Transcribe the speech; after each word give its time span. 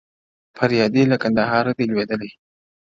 فريادي 0.57 1.03
له 1.11 1.15
كـندهـاره 1.21 1.71
دى 1.77 1.85
لــــــوېــــدلـــــى، 1.89 2.29